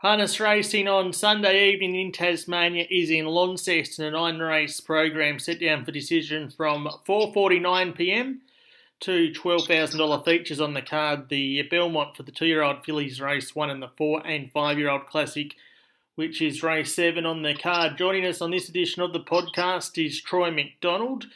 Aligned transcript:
Harness 0.00 0.40
racing 0.40 0.88
on 0.88 1.12
Sunday 1.12 1.70
evening 1.70 1.94
in 1.94 2.10
Tasmania 2.10 2.86
is 2.90 3.10
in 3.10 3.26
Launceston, 3.26 4.06
a 4.06 4.10
nine 4.10 4.38
race 4.38 4.80
program 4.80 5.38
set 5.38 5.60
down 5.60 5.84
for 5.84 5.92
decision 5.92 6.48
from 6.48 6.88
4.49pm 7.06 8.38
to 9.00 9.30
$12,000 9.30 10.24
features 10.24 10.58
on 10.58 10.72
the 10.72 10.80
card. 10.80 11.28
The 11.28 11.64
Belmont 11.64 12.16
for 12.16 12.22
the 12.22 12.32
two 12.32 12.46
year 12.46 12.62
old 12.62 12.82
fillies 12.82 13.20
race 13.20 13.54
one 13.54 13.68
and 13.68 13.82
the 13.82 13.90
four 13.98 14.26
and 14.26 14.50
five 14.50 14.78
year 14.78 14.88
old 14.88 15.04
classic, 15.04 15.56
which 16.14 16.40
is 16.40 16.62
race 16.62 16.94
seven 16.94 17.26
on 17.26 17.42
the 17.42 17.54
card. 17.54 17.98
Joining 17.98 18.24
us 18.24 18.40
on 18.40 18.52
this 18.52 18.70
edition 18.70 19.02
of 19.02 19.12
the 19.12 19.20
podcast 19.20 20.02
is 20.02 20.22
Troy 20.22 20.50
McDonald. 20.50 21.26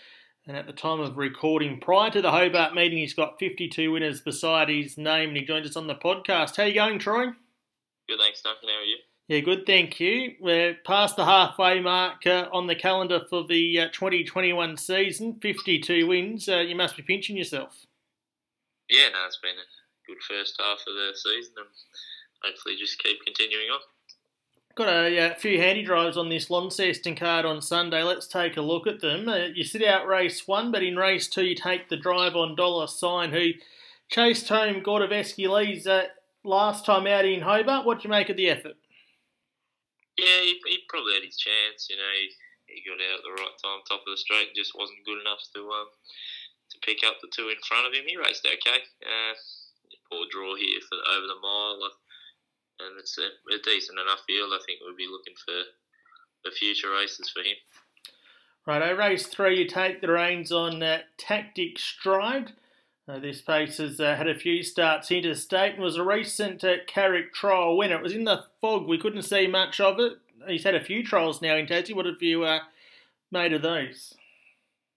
And 0.47 0.57
at 0.57 0.67
the 0.67 0.73
time 0.73 1.01
of 1.01 1.19
recording, 1.19 1.81
prior 1.81 2.11
to 2.13 2.23
the 2.23 2.31
Hobart 2.31 2.75
meeting, 2.75 2.97
he's 2.97 3.13
got 3.13 3.39
52 3.39 3.93
winners 3.93 4.23
beside 4.23 4.71
his 4.71 4.97
name, 4.97 5.29
and 5.29 5.37
he 5.37 5.45
joins 5.45 5.69
us 5.69 5.77
on 5.77 5.87
the 5.87 5.95
podcast. 5.95 6.57
How 6.57 6.65
you 6.65 6.75
going, 6.75 6.99
Troy? 6.99 7.33
Good, 8.09 8.19
thanks, 8.21 8.43
Duncan. 8.43 8.69
How 8.69 8.81
are 8.81 8.85
you? 8.85 8.97
Yeah, 9.29 9.41
good, 9.41 9.65
thank 9.67 9.99
you. 10.01 10.35
We're 10.41 10.75
past 10.85 11.17
the 11.17 11.25
halfway 11.25 11.81
mark 11.81 12.27
uh, 12.27 12.49
on 12.53 12.67
the 12.67 12.75
calendar 12.75 13.23
for 13.31 13.47
the 13.47 13.81
uh, 13.81 13.89
2021 13.93 14.77
season. 14.77 15.39
52 15.41 16.07
wins. 16.07 16.49
Uh, 16.49 16.59
you 16.59 16.77
must 16.77 16.97
be 16.97 17.03
pinching 17.03 17.37
yourself. 17.37 17.87
Yeah, 18.91 19.09
no, 19.13 19.27
it's 19.27 19.39
been 19.43 19.53
a 19.53 20.07
good 20.07 20.23
first 20.29 20.61
half 20.61 20.79
of 20.87 20.95
the 20.95 21.13
season, 21.15 21.55
and 21.57 21.67
hopefully 22.43 22.77
just 22.79 22.99
keep 22.99 23.25
continuing 23.25 23.69
on. 23.71 23.81
Got 24.75 24.89
a 24.89 25.31
uh, 25.31 25.35
few 25.37 25.59
handy 25.59 25.85
drives 25.85 26.19
on 26.19 26.29
this 26.29 26.51
Launceston 26.51 27.15
card 27.15 27.47
on 27.47 27.63
Sunday. 27.63 28.03
Let's 28.03 28.27
take 28.27 28.57
a 28.57 28.61
look 28.61 28.87
at 28.87 29.01
them. 29.01 29.29
Uh, 29.29 29.47
you 29.55 29.65
sit 29.65 29.85
out 29.85 30.07
race 30.07 30.47
one, 30.47 30.71
but 30.73 30.83
in 30.83 30.97
race 30.97 31.29
two, 31.29 31.45
you 31.45 31.55
take 31.55 31.89
the 31.89 31.97
drive 31.97 32.35
on 32.35 32.57
Dollar 32.57 32.89
Sign, 32.89 33.31
who 33.31 33.51
chased 34.11 34.49
home 34.49 34.83
Gordoveski 34.83 35.49
Lee's 35.49 35.87
uh, 35.87 36.07
last 36.45 36.85
time 36.85 37.07
out 37.07 37.25
in 37.25 37.41
Hobart. 37.41 37.85
What 37.85 37.99
do 38.01 38.05
you 38.05 38.11
make 38.11 38.29
of 38.29 38.37
the 38.37 38.51
effort? 38.51 38.77
Yeah, 40.17 40.41
he, 40.47 40.61
he 40.69 40.79
probably 40.89 41.15
had 41.15 41.25
his 41.25 41.37
chance. 41.37 41.89
You 41.91 41.97
know, 41.97 42.13
he, 42.15 42.31
he 42.71 42.87
got 42.87 43.03
out 43.03 43.19
at 43.19 43.25
the 43.25 43.35
right 43.35 43.57
time, 43.59 43.83
top 43.89 44.07
of 44.07 44.13
the 44.13 44.17
straight, 44.17 44.49
and 44.49 44.57
just 44.57 44.77
wasn't 44.79 45.05
good 45.05 45.21
enough 45.21 45.43
to 45.57 45.61
um, 45.73 45.91
to 46.71 46.77
pick 46.87 47.03
up 47.03 47.19
the 47.21 47.33
two 47.35 47.49
in 47.49 47.59
front 47.67 47.89
of 47.89 47.93
him. 47.93 48.07
He 48.07 48.17
raced 48.17 48.47
okay. 48.47 48.81
Uh, 49.03 49.35
poor 50.11 50.27
draw 50.31 50.55
here 50.55 50.81
for 50.87 51.01
over 51.17 51.27
the 51.27 51.41
mile, 51.43 51.83
and 52.81 52.95
it's 53.01 53.19
a, 53.19 53.27
a 53.51 53.59
decent 53.59 53.99
enough 53.99 54.23
field. 54.27 54.53
I 54.55 54.63
think 54.63 54.81
we'll 54.81 54.95
be 54.95 55.11
looking 55.11 55.35
for 55.35 55.67
the 56.45 56.55
future 56.55 56.93
races 56.93 57.31
for 57.31 57.41
him. 57.41 57.57
Right, 58.67 58.83
I 58.83 58.91
race 58.91 59.27
three. 59.27 59.59
You 59.59 59.69
take 59.69 60.01
the 60.01 60.13
reins 60.13 60.53
on 60.53 60.83
uh, 60.83 61.01
Tactic 61.19 61.79
Stride. 61.79 62.53
Uh, 63.07 63.19
this 63.19 63.43
pace 63.43 63.77
has 63.77 64.01
uh, 64.01 64.17
had 64.17 64.29
a 64.29 64.35
few 64.35 64.63
starts 64.63 65.11
interstate 65.11 65.75
and 65.75 65.83
was 65.83 65.97
a 65.97 66.05
recent 66.05 66.65
uh, 66.65 66.77
Carrick 66.87 67.35
trial 67.35 67.77
winner. 67.77 67.97
It 67.97 68.03
was 68.03 68.15
in 68.17 68.25
the 68.25 68.45
fog, 68.61 68.89
we 68.89 68.97
couldn't 68.97 69.29
see 69.29 69.47
much 69.47 69.79
of 69.79 70.01
it. 70.01 70.15
He's 70.49 70.65
had 70.65 70.75
a 70.75 70.83
few 70.85 71.05
trials 71.05 71.43
now 71.43 71.57
in 71.57 71.67
Tassie. 71.67 71.95
What 71.95 72.07
have 72.07 72.23
you 72.23 72.45
uh, 72.45 72.61
made 73.31 73.53
of 73.53 73.61
those? 73.61 74.17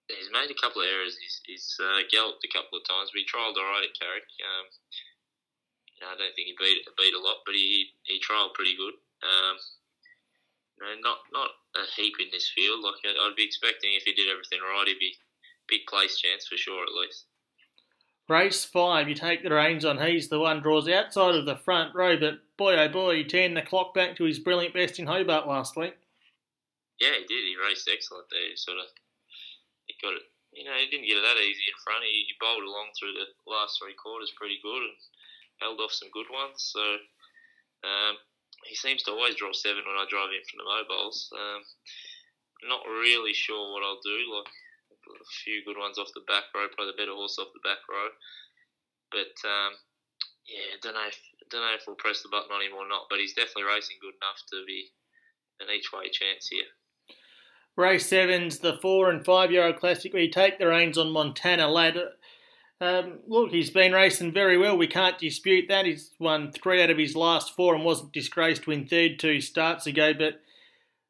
He's 0.08 0.32
made 0.32 0.48
a 0.48 0.56
couple 0.56 0.80
of 0.80 0.88
errors. 0.88 1.20
He's, 1.20 1.40
he's 1.44 1.76
uh, 1.76 2.00
galloped 2.10 2.44
a 2.44 2.52
couple 2.52 2.80
of 2.80 2.88
times, 2.88 3.12
but 3.12 3.20
he 3.20 3.28
trialled 3.28 3.60
all 3.60 3.68
right 3.68 3.84
at 3.84 4.00
Carrick. 4.00 4.24
Um, 4.40 4.66
you 5.92 6.00
know, 6.00 6.12
I 6.12 6.16
don't 6.16 6.32
think 6.32 6.48
he 6.48 6.56
beat 6.56 6.80
beat 6.96 7.12
a 7.12 7.20
lot, 7.20 7.44
but 7.44 7.52
he 7.52 7.92
he 8.08 8.16
trialled 8.24 8.56
pretty 8.56 8.72
good. 8.72 8.96
Um, 9.20 9.56
you 10.78 10.80
know, 10.80 10.94
not 11.04 11.18
not 11.28 11.50
a 11.76 11.84
heap 11.92 12.16
in 12.24 12.32
this 12.32 12.48
field. 12.48 12.80
Like 12.80 13.04
I'd 13.04 13.36
be 13.36 13.44
expecting 13.44 13.92
if 13.92 14.08
he 14.08 14.16
did 14.16 14.32
everything 14.32 14.64
right, 14.64 14.88
he'd 14.88 14.96
be 14.96 15.12
big 15.68 15.84
place 15.84 16.16
chance 16.16 16.48
for 16.48 16.56
sure 16.56 16.88
at 16.88 16.96
least. 16.96 17.27
Race 18.28 18.64
five, 18.64 19.08
you 19.08 19.14
take 19.14 19.42
the 19.42 19.54
reins 19.54 19.84
on. 19.84 19.96
He's 19.96 20.28
the 20.28 20.38
one 20.38 20.60
draws 20.60 20.88
outside 20.88 21.34
of 21.34 21.46
the 21.46 21.56
front 21.56 21.94
row, 21.94 22.20
but 22.20 22.44
boy 22.58 22.76
oh 22.76 22.88
boy, 22.88 23.16
he 23.16 23.24
turned 23.24 23.56
the 23.56 23.62
clock 23.62 23.94
back 23.94 24.16
to 24.16 24.24
his 24.24 24.38
brilliant 24.38 24.74
best 24.74 24.98
in 24.98 25.06
Hobart 25.06 25.48
last 25.48 25.76
week. 25.76 25.96
Yeah, 27.00 27.16
he 27.16 27.24
did. 27.24 27.48
He 27.48 27.56
raced 27.56 27.88
excellent 27.88 28.28
there. 28.28 28.52
He 28.52 28.56
sort 28.56 28.76
of, 28.76 28.92
he 29.86 29.94
got 30.02 30.12
it. 30.12 30.28
You 30.52 30.64
know, 30.64 30.76
he 30.76 30.90
didn't 30.90 31.06
get 31.06 31.16
it 31.16 31.24
that 31.24 31.40
easy 31.40 31.64
in 31.70 31.78
front. 31.80 32.04
He, 32.04 32.28
he 32.28 32.34
bowled 32.36 32.66
along 32.66 32.92
through 32.92 33.16
the 33.16 33.32
last 33.48 33.78
three 33.80 33.94
quarters 33.96 34.34
pretty 34.36 34.60
good 34.60 34.82
and 34.82 34.98
held 35.62 35.80
off 35.80 35.94
some 35.94 36.12
good 36.12 36.28
ones. 36.28 36.68
So 36.68 36.82
um, 37.86 38.18
he 38.66 38.74
seems 38.74 39.06
to 39.06 39.14
always 39.14 39.38
draw 39.40 39.54
seven 39.56 39.86
when 39.86 39.96
I 39.96 40.04
drive 40.10 40.34
in 40.34 40.44
from 40.44 40.60
the 40.60 40.68
mobiles. 40.68 41.30
Um, 41.32 41.62
not 42.66 42.84
really 42.90 43.32
sure 43.32 43.72
what 43.72 43.86
I'll 43.86 44.02
do. 44.02 44.18
Like 44.34 44.52
a 45.16 45.32
few 45.44 45.64
good 45.64 45.78
ones 45.78 45.98
off 45.98 46.12
the 46.14 46.26
back 46.28 46.52
row, 46.54 46.68
probably 46.68 46.92
the 46.92 47.00
better 47.00 47.16
horse 47.16 47.38
off 47.38 47.54
the 47.54 47.64
back 47.64 47.80
row. 47.88 48.12
But 49.10 49.34
um, 49.48 49.72
yeah, 50.44 50.76
don't 50.82 50.94
know 50.94 51.08
if 51.08 51.18
don't 51.50 51.64
know 51.64 51.76
if 51.76 51.84
we'll 51.86 51.96
press 51.96 52.22
the 52.22 52.28
button 52.28 52.52
on 52.52 52.62
him 52.62 52.76
or 52.76 52.88
not. 52.88 53.08
But 53.08 53.20
he's 53.20 53.34
definitely 53.34 53.68
racing 53.68 53.96
good 54.00 54.16
enough 54.20 54.40
to 54.52 54.64
be 54.66 54.92
an 55.60 55.68
each 55.74 55.92
way 55.92 56.10
chance 56.10 56.48
here. 56.48 56.68
Race 57.76 58.06
seven's 58.06 58.58
the 58.58 58.78
four 58.82 59.08
and 59.10 59.24
five 59.24 59.52
year 59.52 59.66
old 59.66 59.76
classic 59.76 60.12
you 60.14 60.30
take 60.30 60.58
the 60.58 60.66
reins 60.66 60.98
on 60.98 61.12
Montana 61.12 61.68
Lad. 61.68 61.96
Um, 62.80 63.20
look, 63.26 63.50
he's 63.50 63.70
been 63.70 63.92
racing 63.92 64.32
very 64.32 64.56
well. 64.56 64.76
We 64.76 64.86
can't 64.86 65.18
dispute 65.18 65.66
that. 65.68 65.86
He's 65.86 66.12
won 66.20 66.52
three 66.52 66.82
out 66.82 66.90
of 66.90 66.98
his 66.98 67.16
last 67.16 67.54
four 67.56 67.74
and 67.74 67.84
wasn't 67.84 68.12
disgraced 68.12 68.64
to 68.64 68.70
win 68.70 68.86
third 68.86 69.18
two 69.18 69.40
starts 69.40 69.86
ago, 69.86 70.12
but 70.12 70.40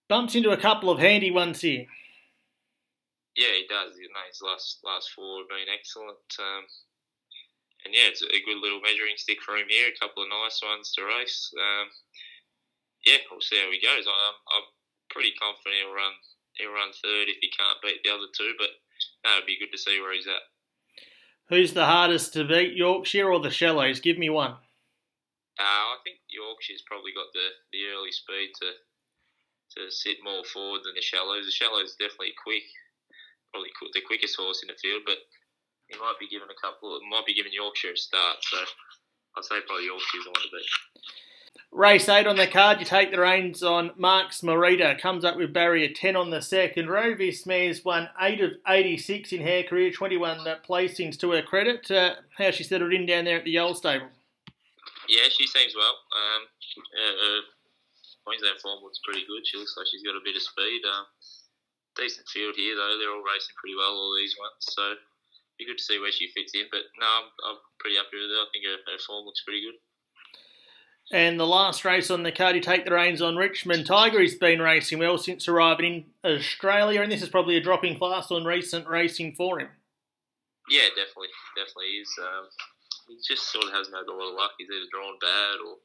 bumps 0.08 0.34
into 0.34 0.50
a 0.50 0.56
couple 0.56 0.88
of 0.88 0.98
handy 0.98 1.31
ones 1.31 1.60
here. 1.60 1.87
Yeah, 3.38 3.54
he 3.54 3.71
does. 3.71 3.94
You 3.94 4.10
know, 4.10 4.26
his 4.26 4.43
last 4.43 4.82
last 4.82 5.15
four 5.15 5.47
have 5.47 5.53
been 5.54 5.71
excellent. 5.71 6.26
Um, 6.43 6.66
and 7.87 7.94
yeah, 7.94 8.10
it's 8.10 8.26
a 8.26 8.43
good 8.43 8.59
little 8.59 8.82
measuring 8.82 9.15
stick 9.15 9.38
for 9.47 9.54
him 9.54 9.71
here. 9.71 9.94
A 9.94 10.00
couple 10.03 10.26
of 10.26 10.34
nice 10.34 10.59
ones 10.59 10.91
to 10.99 11.06
race. 11.06 11.54
Um, 11.54 11.87
yeah, 13.06 13.22
we'll 13.31 13.38
see 13.38 13.62
how 13.62 13.71
he 13.71 13.78
goes. 13.78 14.10
I'm, 14.10 14.38
I'm 14.59 14.66
pretty 15.06 15.38
confident 15.38 15.87
he'll 15.87 15.94
run 15.94 16.19
he'll 16.59 16.75
run 16.75 16.91
third 16.91 17.31
if 17.31 17.38
he 17.38 17.54
can't 17.54 17.78
beat 17.78 18.03
the 18.03 18.10
other 18.10 18.26
two. 18.34 18.59
But 18.59 18.75
no, 19.22 19.38
it'd 19.38 19.47
be 19.47 19.62
good 19.62 19.70
to 19.70 19.78
see 19.78 20.03
where 20.03 20.19
he's 20.19 20.26
at. 20.26 20.43
Who's 21.47 21.78
the 21.78 21.87
hardest 21.87 22.34
to 22.34 22.43
beat, 22.43 22.75
Yorkshire 22.75 23.31
or 23.31 23.38
the 23.38 23.55
Shallows? 23.55 24.03
Give 24.03 24.19
me 24.19 24.34
one. 24.34 24.59
Uh, 25.62 25.87
I 25.94 26.03
think 26.03 26.19
Yorkshire's 26.26 26.82
probably 26.82 27.15
got 27.15 27.31
the, 27.32 27.55
the 27.70 27.87
early 27.94 28.10
speed 28.10 28.50
to 28.66 28.75
to 29.78 29.94
sit 29.94 30.19
more 30.26 30.43
forward 30.43 30.82
than 30.82 30.99
the 30.99 31.06
Shallows. 31.06 31.47
The 31.47 31.55
Shallows 31.55 31.94
definitely 31.94 32.34
quick 32.43 32.66
probably 33.53 33.70
the 33.94 34.06
quickest 34.06 34.36
horse 34.36 34.62
in 34.62 34.69
the 34.69 34.78
field, 34.81 35.03
but 35.06 35.19
he 35.88 35.98
might 35.98 36.20
be 36.20 36.28
given 36.28 36.48
a 36.48 36.60
couple. 36.60 36.98
Might 37.09 37.26
be 37.26 37.34
given 37.34 37.53
Yorkshire 37.53 37.92
a 37.92 37.97
start, 37.97 38.36
so 38.42 38.59
I'd 39.36 39.44
say 39.44 39.60
probably 39.66 39.86
Yorkshire's 39.86 40.25
the 40.25 40.31
one 40.31 40.42
to 40.42 40.53
beat. 40.53 40.70
Race 41.70 42.08
8 42.08 42.26
on 42.26 42.37
the 42.37 42.47
card, 42.47 42.81
you 42.81 42.87
take 42.87 43.10
the 43.10 43.20
reins 43.20 43.62
on 43.62 43.92
Mark's 43.97 44.41
Marita. 44.41 44.98
Comes 44.98 45.25
up 45.25 45.37
with 45.37 45.53
barrier 45.53 45.88
10 45.94 46.16
on 46.16 46.31
the 46.31 46.41
second 46.41 46.88
row. 46.88 47.14
This 47.14 47.44
mare's 47.44 47.84
won 47.84 48.08
8 48.20 48.41
of 48.41 48.50
86 48.66 49.32
in 49.32 49.42
her 49.42 49.62
career, 49.64 49.91
21 49.91 50.48
uh, 50.48 50.56
placings 50.66 51.19
to 51.20 51.32
her 51.32 51.42
credit. 51.42 51.91
Uh, 51.91 52.14
how 52.38 52.50
she 52.50 52.64
settled 52.64 52.92
in 52.94 53.04
down 53.04 53.25
there 53.25 53.38
at 53.38 53.44
the 53.44 53.54
Yole 53.54 53.76
stable? 53.76 54.08
Yeah, 55.08 55.28
she 55.28 55.47
seems 55.47 55.75
well. 55.76 55.97
Um, 56.16 56.42
uh, 56.98 57.41
Queensland 58.25 58.60
form 58.60 58.82
looks 58.82 59.00
pretty 59.04 59.25
good. 59.26 59.47
She 59.47 59.58
looks 59.58 59.75
like 59.76 59.87
she's 59.91 60.03
got 60.03 60.16
a 60.16 60.25
bit 60.25 60.37
of 60.37 60.42
speed. 60.42 60.82
Um, 60.84 61.04
decent 61.98 62.28
field 62.31 62.54
here 62.56 62.78
though. 62.78 62.97
They're 62.97 63.12
all 63.12 63.26
racing 63.26 63.59
pretty 63.59 63.75
well, 63.75 63.98
all 63.98 64.14
these 64.14 64.38
ones. 64.38 64.62
So 64.62 64.94
be 65.59 65.66
good 65.66 65.78
to 65.78 65.84
see 65.84 65.98
where 65.98 66.14
she 66.14 66.31
fits 66.31 66.54
in. 66.54 66.70
But 66.70 66.86
no, 66.97 67.06
I'm, 67.06 67.28
I'm 67.44 67.60
pretty 67.82 67.98
happy 67.98 68.16
with 68.16 68.31
her. 68.31 68.47
I 68.47 68.48
think 68.54 68.64
her, 68.64 68.78
her 68.86 68.98
form 69.03 69.26
looks 69.26 69.42
pretty 69.42 69.66
good. 69.66 69.76
And 71.10 71.41
the 71.41 71.48
last 71.48 71.84
race 71.88 72.10
on 72.10 72.22
the 72.22 72.32
card, 72.32 72.54
you 72.54 72.60
take 72.60 72.84
the 72.84 72.92
reins 72.92 73.22
on 73.22 73.37
Richmond 73.37 73.87
Tiger. 73.87 74.20
He's 74.20 74.37
been 74.37 74.60
racing 74.60 74.98
well 75.00 75.16
since 75.16 75.48
arriving 75.48 76.12
in 76.22 76.37
Australia, 76.37 77.00
and 77.00 77.10
this 77.10 77.22
is 77.22 77.32
probably 77.32 77.56
a 77.56 77.64
dropping 77.64 77.97
class 77.97 78.31
on 78.31 78.44
recent 78.44 78.87
racing 78.87 79.32
for 79.32 79.58
him. 79.58 79.72
Yeah, 80.69 80.92
definitely, 80.92 81.32
definitely 81.56 82.04
is. 82.04 82.12
Um, 82.20 82.44
he 83.08 83.16
just 83.25 83.48
sort 83.48 83.64
of 83.64 83.72
hasn't 83.72 83.97
had 83.97 84.04
a 84.04 84.12
lot 84.12 84.28
of 84.28 84.37
luck. 84.37 84.53
He's 84.60 84.69
either 84.69 84.84
drawn 84.92 85.16
bad 85.16 85.64
or 85.64 85.81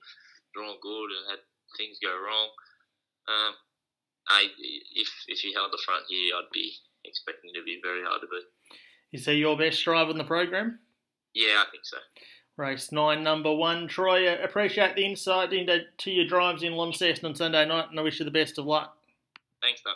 drawn 0.51 0.75
good 0.83 1.09
and 1.15 1.23
had 1.31 1.39
things 1.79 2.03
go 2.03 2.11
wrong. 2.11 2.51
Um, 3.31 3.53
I 4.33 4.47
if 4.95 5.09
if 5.27 5.39
he 5.39 5.53
held 5.53 5.71
the 5.71 5.81
front 5.85 6.05
here, 6.09 6.35
I'd 6.35 6.51
be 6.51 6.73
expecting 7.05 7.51
to 7.53 7.63
be 7.63 7.79
very 7.81 8.03
hard 8.03 8.21
to 8.21 8.27
beat. 8.27 8.77
Is 9.17 9.25
he 9.25 9.33
your 9.33 9.57
best 9.57 9.83
driver 9.83 10.11
in 10.11 10.17
the 10.17 10.23
program? 10.23 10.79
Yeah, 11.33 11.63
I 11.65 11.69
think 11.71 11.85
so. 11.85 11.97
Race 12.57 12.91
nine, 12.91 13.23
number 13.23 13.53
one. 13.53 13.87
Troy, 13.87 14.33
appreciate 14.33 14.95
the 14.95 15.05
insight 15.05 15.53
into 15.53 15.81
to 15.97 16.11
your 16.11 16.27
drives 16.27 16.63
in 16.63 16.73
Launceston 16.73 17.29
on 17.29 17.35
Sunday 17.35 17.65
night, 17.65 17.89
and 17.89 17.99
I 17.99 18.03
wish 18.03 18.19
you 18.19 18.25
the 18.25 18.31
best 18.31 18.57
of 18.57 18.65
luck. 18.65 18.97
Thanks, 19.61 19.81
Doug. 19.81 19.95